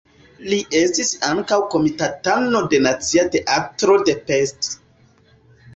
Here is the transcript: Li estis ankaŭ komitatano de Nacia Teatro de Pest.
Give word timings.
Li 0.51 0.57
estis 0.79 1.11
ankaŭ 1.27 1.59
komitatano 1.75 2.65
de 2.73 2.81
Nacia 2.89 3.27
Teatro 3.37 4.01
de 4.11 4.19
Pest. 4.31 4.73